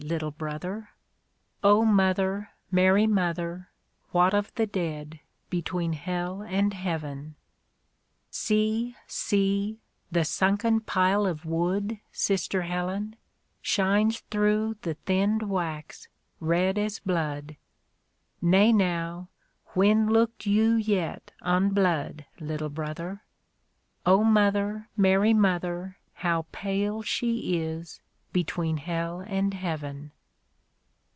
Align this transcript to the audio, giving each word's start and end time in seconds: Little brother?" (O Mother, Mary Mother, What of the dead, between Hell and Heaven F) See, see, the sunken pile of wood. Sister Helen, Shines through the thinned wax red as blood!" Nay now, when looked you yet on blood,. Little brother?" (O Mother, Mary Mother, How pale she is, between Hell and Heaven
Little 0.03 0.31
brother?" 0.31 0.89
(O 1.63 1.85
Mother, 1.85 2.49
Mary 2.71 3.05
Mother, 3.05 3.69
What 4.11 4.33
of 4.33 4.51
the 4.55 4.65
dead, 4.65 5.19
between 5.51 5.93
Hell 5.93 6.41
and 6.41 6.73
Heaven 6.73 7.35
F) 7.35 7.35
See, 8.33 8.95
see, 9.07 9.79
the 10.11 10.25
sunken 10.25 10.81
pile 10.81 11.27
of 11.27 11.45
wood. 11.45 11.99
Sister 12.11 12.63
Helen, 12.63 13.15
Shines 13.61 14.21
through 14.31 14.77
the 14.81 14.95
thinned 14.95 15.43
wax 15.43 16.07
red 16.41 16.77
as 16.79 16.97
blood!" 16.97 17.55
Nay 18.41 18.73
now, 18.73 19.29
when 19.75 20.09
looked 20.09 20.45
you 20.47 20.73
yet 20.73 21.31
on 21.43 21.69
blood,. 21.69 22.25
Little 22.39 22.69
brother?" 22.69 23.23
(O 24.05 24.23
Mother, 24.23 24.89
Mary 24.97 25.35
Mother, 25.35 25.99
How 26.15 26.47
pale 26.51 27.01
she 27.03 27.59
is, 27.61 28.01
between 28.33 28.77
Hell 28.77 29.19
and 29.27 29.53
Heaven 29.53 30.09